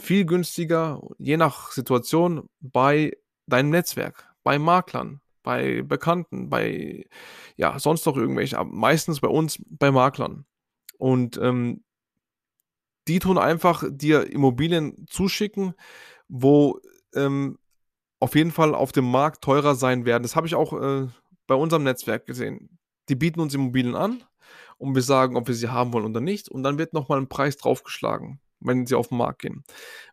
viel 0.00 0.24
günstiger, 0.24 1.00
je 1.18 1.36
nach 1.36 1.70
Situation, 1.72 2.48
bei 2.60 3.12
deinem 3.46 3.70
Netzwerk, 3.70 4.32
bei 4.42 4.58
Maklern, 4.58 5.20
bei 5.46 5.82
Bekannten, 5.82 6.50
bei 6.50 7.06
ja, 7.54 7.78
sonst 7.78 8.04
noch 8.04 8.16
irgendwelche, 8.16 8.58
aber 8.58 8.68
meistens 8.68 9.20
bei 9.20 9.28
uns 9.28 9.62
bei 9.68 9.92
Maklern. 9.92 10.44
Und 10.98 11.38
ähm, 11.38 11.84
die 13.06 13.20
tun 13.20 13.38
einfach 13.38 13.84
dir 13.88 14.28
Immobilien 14.32 15.06
zuschicken, 15.08 15.74
wo 16.26 16.80
ähm, 17.14 17.58
auf 18.18 18.34
jeden 18.34 18.50
Fall 18.50 18.74
auf 18.74 18.90
dem 18.90 19.08
Markt 19.08 19.44
teurer 19.44 19.76
sein 19.76 20.04
werden. 20.04 20.24
Das 20.24 20.34
habe 20.34 20.48
ich 20.48 20.56
auch 20.56 20.72
äh, 20.72 21.06
bei 21.46 21.54
unserem 21.54 21.84
Netzwerk 21.84 22.26
gesehen. 22.26 22.80
Die 23.08 23.14
bieten 23.14 23.38
uns 23.38 23.54
Immobilien 23.54 23.94
an 23.94 24.24
und 24.78 24.96
wir 24.96 25.02
sagen, 25.02 25.36
ob 25.36 25.46
wir 25.46 25.54
sie 25.54 25.68
haben 25.68 25.92
wollen 25.92 26.06
oder 26.06 26.20
nicht. 26.20 26.48
Und 26.48 26.64
dann 26.64 26.76
wird 26.76 26.92
nochmal 26.92 27.20
ein 27.20 27.28
Preis 27.28 27.56
draufgeschlagen, 27.56 28.40
wenn 28.58 28.84
sie 28.84 28.96
auf 28.96 29.10
den 29.10 29.18
Markt 29.18 29.42
gehen. 29.42 29.62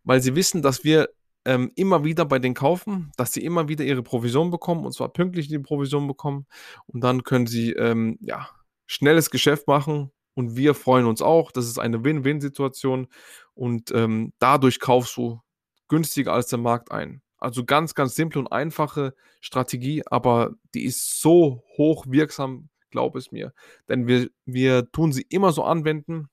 Weil 0.04 0.22
sie 0.22 0.36
wissen, 0.36 0.62
dass 0.62 0.84
wir 0.84 1.10
ähm, 1.46 1.72
immer 1.76 2.04
wieder 2.04 2.26
bei 2.26 2.40
denen 2.40 2.56
kaufen, 2.56 3.12
dass 3.18 3.34
sie 3.34 3.44
immer 3.44 3.68
wieder 3.68 3.84
ihre 3.84 4.04
Provision 4.04 4.52
bekommen 4.52 4.86
und 4.86 4.94
zwar 4.94 5.10
pünktlich 5.10 5.48
die 5.48 5.60
Provision 5.60 6.08
bekommen. 6.08 6.46
Und 6.88 7.02
dann 7.02 7.24
können 7.24 7.48
sie 7.48 7.72
ähm, 7.74 8.18
ja, 8.22 8.50
schnelles 8.88 9.30
Geschäft 9.30 9.68
machen 9.68 10.12
und 10.36 10.56
wir 10.56 10.74
freuen 10.74 11.06
uns 11.06 11.22
auch. 11.22 11.52
Das 11.52 11.66
ist 11.68 11.80
eine 11.80 12.04
Win-Win-Situation 12.04 13.08
und 13.54 13.92
ähm, 13.92 14.34
dadurch 14.40 14.80
kaufst 14.80 15.18
du 15.18 15.42
günstiger 15.88 16.34
als 16.34 16.48
der 16.48 16.60
Markt 16.60 16.92
ein. 16.92 17.22
Also 17.38 17.66
ganz, 17.66 17.94
ganz 17.94 18.16
simple 18.16 18.40
und 18.40 18.52
einfache 18.52 19.14
Strategie, 19.42 20.02
aber 20.06 20.54
die 20.74 20.86
ist 20.86 21.20
so 21.22 21.62
hoch 21.78 22.06
wirksam, 22.08 22.70
glaub 22.90 23.18
es 23.18 23.32
mir. 23.32 23.54
Denn 23.90 24.08
wir, 24.08 24.30
wir 24.46 24.90
tun 24.92 25.12
sie 25.12 25.26
immer 25.30 25.52
so 25.52 25.64
anwenden. 25.64 26.30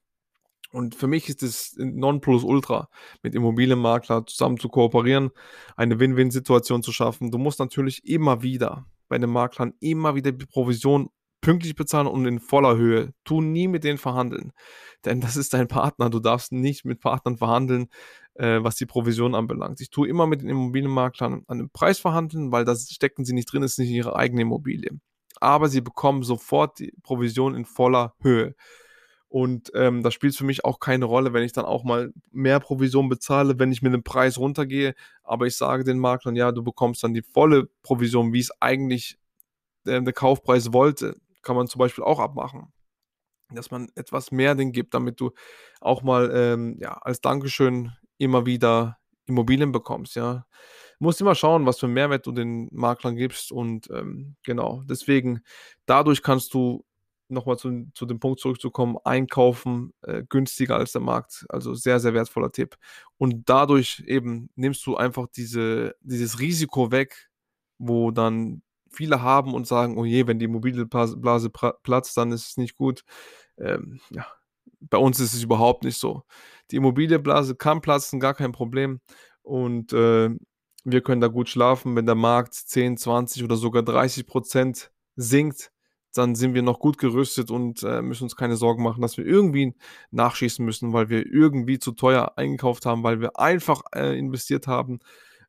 Und 0.72 0.94
für 0.94 1.06
mich 1.06 1.28
ist 1.28 1.42
es 1.42 1.74
Nonplusultra, 1.76 2.88
mit 3.22 3.34
Immobilienmakler 3.34 4.24
zusammen 4.26 4.58
zu 4.58 4.68
kooperieren, 4.68 5.30
eine 5.76 5.98
Win-Win-Situation 5.98 6.82
zu 6.82 6.92
schaffen. 6.92 7.30
Du 7.30 7.38
musst 7.38 7.58
natürlich 7.58 8.06
immer 8.06 8.42
wieder 8.42 8.86
bei 9.08 9.18
den 9.18 9.30
Maklern 9.30 9.74
immer 9.80 10.14
wieder 10.14 10.32
die 10.32 10.46
Provision 10.46 11.10
pünktlich 11.40 11.74
bezahlen 11.74 12.06
und 12.06 12.26
in 12.26 12.38
voller 12.38 12.76
Höhe. 12.76 13.12
Tu 13.24 13.40
nie 13.40 13.66
mit 13.66 13.84
denen 13.84 13.98
verhandeln, 13.98 14.52
denn 15.04 15.20
das 15.20 15.36
ist 15.36 15.54
dein 15.54 15.68
Partner. 15.68 16.10
Du 16.10 16.20
darfst 16.20 16.52
nicht 16.52 16.84
mit 16.84 17.00
Partnern 17.00 17.36
verhandeln, 17.36 17.88
äh, 18.34 18.62
was 18.62 18.76
die 18.76 18.86
Provision 18.86 19.34
anbelangt. 19.34 19.80
Ich 19.80 19.90
tue 19.90 20.08
immer 20.08 20.26
mit 20.26 20.42
den 20.42 20.48
Immobilienmaklern 20.48 21.44
an 21.46 21.58
dem 21.58 21.70
Preis 21.70 21.98
verhandeln, 21.98 22.52
weil 22.52 22.64
das 22.64 22.90
stecken 22.90 23.24
sie 23.24 23.32
nicht 23.32 23.52
drin, 23.52 23.62
ist 23.62 23.78
nicht 23.78 23.90
ihre 23.90 24.16
eigene 24.16 24.42
Immobilie. 24.42 24.90
Aber 25.40 25.68
sie 25.68 25.80
bekommen 25.80 26.22
sofort 26.22 26.78
die 26.78 26.92
Provision 27.02 27.54
in 27.54 27.64
voller 27.64 28.14
Höhe. 28.20 28.54
Und 29.30 29.70
ähm, 29.74 30.02
das 30.02 30.12
spielt 30.12 30.36
für 30.36 30.44
mich 30.44 30.64
auch 30.64 30.80
keine 30.80 31.06
Rolle, 31.06 31.32
wenn 31.32 31.44
ich 31.44 31.52
dann 31.52 31.64
auch 31.64 31.84
mal 31.84 32.12
mehr 32.30 32.60
Provision 32.60 33.08
bezahle, 33.08 33.58
wenn 33.58 33.72
ich 33.72 33.80
mit 33.80 33.94
dem 33.94 34.02
Preis 34.02 34.38
runtergehe. 34.38 34.94
Aber 35.24 35.46
ich 35.46 35.56
sage 35.56 35.84
den 35.84 35.98
Maklern, 35.98 36.36
ja, 36.36 36.52
du 36.52 36.62
bekommst 36.62 37.02
dann 37.02 37.14
die 37.14 37.22
volle 37.22 37.68
Provision, 37.82 38.32
wie 38.32 38.40
es 38.40 38.50
eigentlich 38.60 39.18
äh, 39.86 40.02
der 40.02 40.12
Kaufpreis 40.12 40.72
wollte 40.72 41.16
kann 41.42 41.56
man 41.56 41.66
zum 41.66 41.78
Beispiel 41.78 42.04
auch 42.04 42.18
abmachen. 42.18 42.72
Dass 43.52 43.70
man 43.70 43.88
etwas 43.96 44.30
mehr 44.30 44.54
den 44.54 44.72
gibt, 44.72 44.94
damit 44.94 45.20
du 45.20 45.32
auch 45.80 46.02
mal 46.02 46.30
ähm, 46.32 46.76
ja, 46.80 46.92
als 46.92 47.20
Dankeschön 47.20 47.92
immer 48.18 48.46
wieder 48.46 48.98
Immobilien 49.26 49.72
bekommst, 49.72 50.16
ja. 50.16 50.46
Du 50.98 51.04
musst 51.04 51.20
immer 51.20 51.34
schauen, 51.34 51.64
was 51.66 51.78
für 51.78 51.86
einen 51.86 51.94
Mehrwert 51.94 52.26
du 52.26 52.32
den 52.32 52.68
Maklern 52.72 53.16
gibst 53.16 53.52
und 53.52 53.88
ähm, 53.90 54.36
genau, 54.44 54.82
deswegen, 54.84 55.40
dadurch 55.86 56.22
kannst 56.22 56.52
du 56.52 56.84
nochmal 57.30 57.58
zu, 57.58 57.86
zu 57.94 58.06
dem 58.06 58.20
Punkt 58.20 58.40
zurückzukommen, 58.40 58.96
einkaufen 59.04 59.92
äh, 60.02 60.22
günstiger 60.28 60.76
als 60.76 60.92
der 60.92 61.00
Markt. 61.00 61.46
Also 61.48 61.74
sehr, 61.74 62.00
sehr 62.00 62.14
wertvoller 62.14 62.52
Tipp. 62.52 62.76
Und 63.18 63.48
dadurch 63.48 64.02
eben 64.06 64.50
nimmst 64.56 64.86
du 64.86 64.96
einfach 64.96 65.26
diese, 65.28 65.94
dieses 66.00 66.40
Risiko 66.40 66.90
weg, 66.90 67.30
wo 67.78 68.10
dann 68.10 68.62
viele 68.90 69.22
haben 69.22 69.54
und 69.54 69.66
sagen, 69.66 69.96
oh 69.98 70.04
je, 70.04 70.26
wenn 70.26 70.38
die 70.38 70.46
Immobilienblase 70.46 71.50
platzt, 71.82 72.16
dann 72.16 72.32
ist 72.32 72.50
es 72.50 72.56
nicht 72.56 72.76
gut. 72.76 73.04
Ähm, 73.58 74.00
ja, 74.10 74.26
bei 74.80 74.98
uns 74.98 75.20
ist 75.20 75.34
es 75.34 75.42
überhaupt 75.42 75.84
nicht 75.84 75.98
so. 75.98 76.22
Die 76.70 76.76
Immobilienblase 76.76 77.54
kann 77.54 77.80
platzen, 77.80 78.20
gar 78.20 78.34
kein 78.34 78.52
Problem. 78.52 79.00
Und 79.42 79.92
äh, 79.92 80.30
wir 80.84 81.00
können 81.02 81.20
da 81.20 81.28
gut 81.28 81.48
schlafen. 81.48 81.96
Wenn 81.96 82.06
der 82.06 82.14
Markt 82.14 82.54
10, 82.54 82.96
20 82.96 83.44
oder 83.44 83.56
sogar 83.56 83.82
30 83.82 84.26
Prozent 84.26 84.90
sinkt, 85.16 85.70
dann 86.12 86.34
sind 86.34 86.54
wir 86.54 86.62
noch 86.62 86.80
gut 86.80 86.98
gerüstet 86.98 87.50
und 87.50 87.82
äh, 87.82 88.02
müssen 88.02 88.24
uns 88.24 88.36
keine 88.36 88.56
Sorgen 88.56 88.82
machen, 88.82 89.02
dass 89.02 89.16
wir 89.16 89.26
irgendwie 89.26 89.74
nachschießen 90.10 90.64
müssen, 90.64 90.92
weil 90.92 91.08
wir 91.08 91.26
irgendwie 91.26 91.78
zu 91.78 91.92
teuer 91.92 92.32
eingekauft 92.36 92.86
haben, 92.86 93.02
weil 93.02 93.20
wir 93.20 93.38
einfach 93.38 93.82
äh, 93.94 94.18
investiert 94.18 94.66
haben 94.66 95.00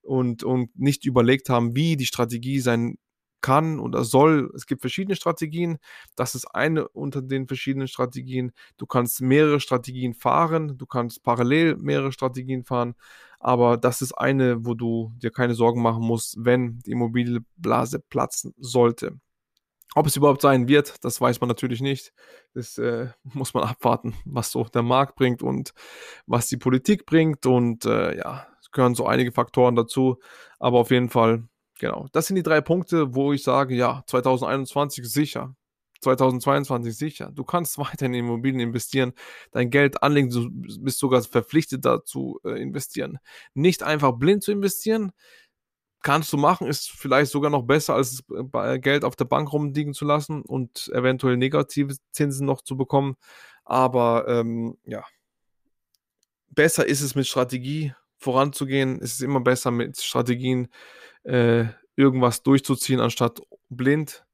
und, 0.02 0.44
und 0.44 0.78
nicht 0.80 1.06
überlegt 1.06 1.50
haben, 1.50 1.76
wie 1.76 1.96
die 1.96 2.06
Strategie 2.06 2.60
sein 2.60 2.98
kann 3.42 3.80
oder 3.80 4.04
soll. 4.04 4.52
Es 4.56 4.68
gibt 4.68 4.82
verschiedene 4.82 5.16
Strategien. 5.16 5.80
Das 6.16 6.36
ist 6.36 6.46
eine 6.46 6.88
unter 6.88 7.22
den 7.22 7.48
verschiedenen 7.48 7.88
Strategien. 7.88 8.52
Du 8.78 8.86
kannst 8.86 9.22
mehrere 9.22 9.60
Strategien 9.60 10.14
fahren. 10.14 10.78
Du 10.78 10.86
kannst 10.86 11.24
parallel 11.24 11.76
mehrere 11.78 12.12
Strategien 12.12 12.64
fahren. 12.64 12.96
Aber 13.40 13.78
das 13.78 14.02
ist 14.04 14.14
eine, 14.14 14.66
wo 14.66 14.76
du 14.76 15.12
dir 15.18 15.32
keine 15.32 15.56
Sorgen 15.56 15.82
machen 15.82 16.04
musst, 16.04 16.36
wenn 16.40 16.80
die 16.80 16.92
Immobilienblase 16.92 18.00
platzen 18.00 18.54
sollte. 18.60 19.20
Ob 19.94 20.08
es 20.08 20.16
überhaupt 20.16 20.42
sein 20.42 20.68
wird, 20.68 21.04
das 21.04 21.20
weiß 21.20 21.42
man 21.42 21.50
natürlich 21.50 21.82
nicht. 21.82 22.14
Das 22.54 22.78
äh, 22.78 23.10
muss 23.24 23.54
man 23.54 23.64
abwarten, 23.64 24.16
was 24.26 24.52
so 24.52 24.64
der 24.64 24.84
Markt 24.84 25.16
bringt 25.16 25.44
und 25.44 25.74
was 26.26 26.48
die 26.48 26.58
Politik 26.58 27.06
bringt. 27.06 27.46
Und 27.46 27.86
äh, 27.86 28.18
ja, 28.18 28.48
es 28.62 28.72
gehören 28.72 28.96
so 28.96 29.06
einige 29.06 29.32
Faktoren 29.32 29.76
dazu. 29.76 30.20
Aber 30.60 30.80
auf 30.80 30.92
jeden 30.92 31.10
Fall 31.10 31.44
Genau. 31.82 32.08
Das 32.12 32.28
sind 32.28 32.36
die 32.36 32.44
drei 32.44 32.62
Punkte, 32.62 33.16
wo 33.16 33.34
ich 33.34 33.42
sage, 33.42 33.74
ja, 33.74 34.04
2021 34.06 35.04
sicher. 35.12 35.56
2022 36.02 36.96
sicher. 36.96 37.32
Du 37.34 37.44
kannst 37.44 37.80
weiter 37.80 38.06
in 38.06 38.14
Immobilien 38.14 38.60
investieren, 38.60 39.14
dein 39.52 39.72
Geld 39.72 40.04
anlegen, 40.04 40.30
du 40.30 40.48
bist 40.52 41.00
sogar 41.00 41.24
verpflichtet 41.24 41.84
dazu 41.84 42.40
äh, 42.44 42.62
investieren. 42.62 43.18
Nicht 43.56 43.82
einfach 43.82 44.12
blind 44.12 44.44
zu 44.44 44.52
investieren, 44.52 45.12
kannst 46.02 46.34
du 46.34 46.38
machen, 46.38 46.68
ist 46.68 46.92
vielleicht 46.92 47.32
sogar 47.32 47.52
noch 47.52 47.64
besser, 47.64 47.96
als 47.96 48.24
Geld 48.82 49.04
auf 49.04 49.16
der 49.16 49.26
Bank 49.26 49.52
rumliegen 49.54 49.94
zu 49.94 50.06
lassen 50.06 50.42
und 50.42 50.90
eventuell 50.94 51.38
negative 51.38 51.96
Zinsen 52.12 52.46
noch 52.46 52.62
zu 52.62 52.78
bekommen. 52.78 53.16
Aber 53.64 54.28
ähm, 54.28 54.78
ja, 54.86 55.04
besser 56.50 56.86
ist 56.86 57.02
es 57.02 57.16
mit 57.16 57.28
Strategie 57.28 57.94
voranzugehen. 58.18 59.00
Es 59.02 59.14
ist 59.14 59.22
immer 59.22 59.42
besser 59.42 59.72
mit 59.72 60.00
Strategien 60.02 60.68
äh, 61.24 61.66
irgendwas 61.96 62.44
durchzuziehen, 62.44 63.00
anstatt 63.00 63.42
blind. 63.70 64.26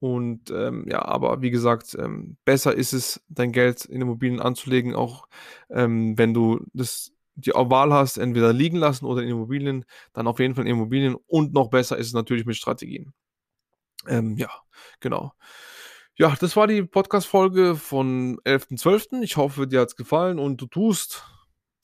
Und 0.00 0.50
ähm, 0.50 0.86
ja, 0.88 1.04
aber 1.04 1.42
wie 1.42 1.50
gesagt, 1.50 1.96
ähm, 1.98 2.36
besser 2.44 2.74
ist 2.74 2.92
es, 2.92 3.20
dein 3.28 3.50
Geld 3.50 3.84
in 3.84 4.00
Immobilien 4.00 4.40
anzulegen, 4.40 4.94
auch 4.94 5.26
ähm, 5.70 6.16
wenn 6.16 6.34
du 6.34 6.64
das, 6.72 7.12
die 7.38 7.52
Wahl 7.52 7.92
hast, 7.92 8.18
entweder 8.18 8.52
liegen 8.52 8.78
lassen 8.78 9.06
oder 9.06 9.22
in 9.22 9.28
Immobilien, 9.28 9.84
dann 10.12 10.26
auf 10.26 10.40
jeden 10.40 10.54
Fall 10.54 10.64
in 10.64 10.72
Immobilien. 10.72 11.16
Und 11.26 11.52
noch 11.52 11.70
besser 11.70 11.96
ist 11.96 12.08
es 12.08 12.12
natürlich 12.12 12.46
mit 12.46 12.56
Strategien. 12.56 13.12
Ähm, 14.06 14.36
ja, 14.36 14.50
genau. 15.00 15.32
Ja, 16.16 16.34
das 16.40 16.56
war 16.56 16.66
die 16.66 16.82
Podcast-Folge 16.82 17.76
von 17.76 18.38
11.12. 18.40 19.22
Ich 19.22 19.36
hoffe, 19.36 19.68
dir 19.68 19.80
hat 19.80 19.90
es 19.90 19.96
gefallen 19.96 20.40
und 20.40 20.60
du 20.60 20.66
tust 20.66 21.24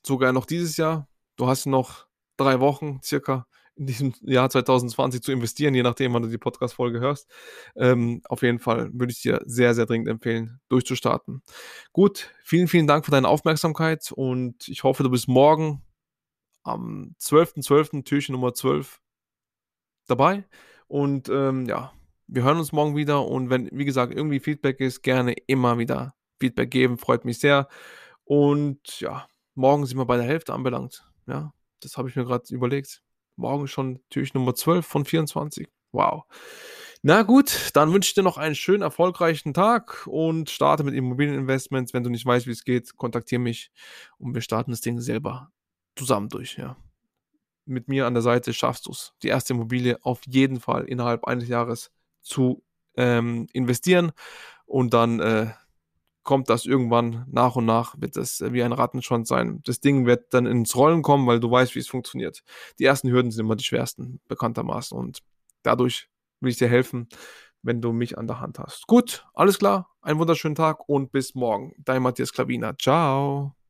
sogar 0.03 0.33
noch 0.33 0.47
dieses 0.47 0.77
Jahr. 0.77 1.09
Du 1.37 1.47
hast 1.47 1.67
noch 1.67 2.07
drei 2.37 2.59
Wochen 2.59 3.01
circa 3.03 3.47
in 3.77 3.87
diesem 3.87 4.15
Jahr 4.23 4.49
2020 4.49 5.23
zu 5.23 5.33
investieren, 5.33 5.75
je 5.75 5.83
nachdem, 5.83 6.13
wann 6.15 6.23
du 6.23 6.29
die 6.29 6.39
Podcast-Folge 6.39 7.01
hörst. 7.01 7.29
Ähm, 7.77 8.23
auf 8.29 8.43
jeden 8.43 8.59
Fall 8.59 8.91
würde 8.93 9.13
ich 9.13 9.23
dir 9.23 9.41
sehr, 9.47 9.75
sehr 9.75 9.87
dringend 9.87 10.09
empfehlen, 10.09 10.61
durchzustarten. 10.69 11.43
Gut, 11.93 12.33
vielen, 12.43 12.69
vielen 12.69 12.87
Dank 12.87 13.05
für 13.05 13.11
deine 13.11 13.29
Aufmerksamkeit 13.29 14.13
und 14.13 14.69
ich 14.69 14.85
hoffe, 14.85 15.03
du 15.03 15.11
bist 15.11 15.29
morgen 15.29 15.83
am 16.63 17.15
12.12. 17.21 17.67
.12., 17.67 18.05
Türchen 18.05 18.33
Nummer 18.33 18.55
12 18.55 19.01
dabei. 20.07 20.45
Und 20.87 21.29
ähm, 21.29 21.67
ja, 21.67 21.93
wir 22.27 22.43
hören 22.43 22.59
uns 22.59 22.73
morgen 22.73 22.97
wieder 22.97 23.27
und 23.27 23.51
wenn, 23.51 23.69
wie 23.73 23.85
gesagt, 23.85 24.15
irgendwie 24.15 24.41
Feedback 24.41 24.81
ist, 24.81 25.03
gerne 25.03 25.35
immer 25.47 25.79
wieder 25.79 26.15
Feedback 26.41 26.71
geben, 26.71 26.99
freut 26.99 27.25
mich 27.25 27.39
sehr. 27.39 27.69
Und 28.25 29.01
ja, 29.01 29.29
morgen 29.55 29.87
sind 29.87 29.99
wir 29.99 30.07
bei 30.07 30.17
der 30.17 30.27
Hälfte 30.27 30.55
anbelangt. 30.55 31.07
Ja, 31.27 31.53
das 31.81 31.97
habe 31.97 32.09
ich 32.09 32.17
mir 32.17 32.25
gerade 32.25 32.45
überlegt. 32.55 33.04
Morgen 33.37 33.69
schon 33.69 34.01
Türchen 34.11 34.39
Nummer 34.39 34.55
12 34.55 34.87
von 34.87 35.05
24. 35.05 35.69
Wow. 35.93 36.25
Na 37.03 37.23
gut, 37.23 37.71
dann 37.75 37.93
wünsche 37.93 38.09
ich 38.09 38.15
dir 38.15 38.23
noch 38.23 38.39
einen 38.39 38.55
schönen, 38.55 38.83
erfolgreichen 38.83 39.53
Tag 39.53 40.07
und 40.07 40.51
starte 40.51 40.85
mit 40.85 40.95
Immobilieninvestments. 40.95 41.93
Wenn 41.93 42.03
du 42.03 42.11
nicht 42.11 42.25
weißt, 42.25 42.47
wie 42.47 42.53
es 42.53 42.65
geht, 42.65 42.97
kontaktiere 42.97 43.41
mich 43.41 43.71
und 44.19 44.35
wir 44.35 44.41
starten 44.41 44.71
das 44.71 44.81
Ding 44.81 45.01
selber 45.01 45.53
zusammen 45.97 46.29
durch. 46.29 46.57
Ja. 46.57 46.77
Mit 47.67 47.89
mir 47.89 48.07
an 48.07 48.15
der 48.15 48.23
Seite 48.23 48.53
schaffst 48.53 48.87
du 48.87 48.93
es, 48.93 49.13
die 49.23 49.29
erste 49.29 49.53
Immobilie 49.53 49.99
auf 50.03 50.23
jeden 50.27 50.61
Fall 50.61 50.85
innerhalb 50.85 51.25
eines 51.25 51.49
Jahres 51.49 51.91
zu 52.23 52.65
ähm, 52.97 53.47
investieren 53.53 54.13
und 54.67 54.95
dann 54.95 55.21
äh, 55.21 55.51
kommt 56.25 56.51
das 56.51 56.67
irgendwann 56.67 57.25
nach 57.31 57.55
und 57.57 57.67
nach, 57.67 57.95
wird 58.01 58.17
das 58.17 58.41
äh, 58.41 58.53
wie 58.53 58.63
ein 58.63 58.73
Rattenschwanz 58.73 59.29
sein. 59.29 59.61
Das 59.65 59.81
Ding 59.81 60.07
wird 60.07 60.35
dann 60.35 60.47
ins 60.47 60.75
Rollen 60.75 61.03
kommen, 61.03 61.27
weil 61.27 61.39
du 61.39 61.51
weißt, 61.51 61.75
wie 61.75 61.79
es 61.79 61.89
funktioniert. 61.89 62.43
Die 62.79 62.85
ersten 62.85 63.11
Hürden 63.11 63.31
sind 63.31 63.45
immer 63.45 63.57
die 63.57 63.65
schwersten, 63.65 64.21
bekanntermaßen. 64.27 64.97
Und 64.99 65.21
dadurch 65.63 66.09
will 66.41 66.51
ich 66.51 66.59
dir 66.59 66.69
helfen, 66.69 67.09
wenn 67.63 67.81
du 67.81 67.93
mich 67.93 68.19
an 68.19 68.27
der 68.27 68.41
Hand 68.41 68.59
hast. 68.59 68.87
Gut, 68.87 69.27
alles 69.35 69.59
klar, 69.59 69.91
einen 70.03 70.19
wunderschönen 70.19 70.55
Tag 70.55 70.89
und 70.89 71.13
bis 71.13 71.35
morgen. 71.35 71.75
Dein 71.79 72.03
Matthias 72.03 72.33
Klavina. 72.33 72.77
Ciao. 72.77 73.64